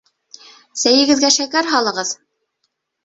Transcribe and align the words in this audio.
Сәйегеҙгә 0.85 1.31
шәкәр 1.37 1.71
һалығыҙ! 1.75 2.15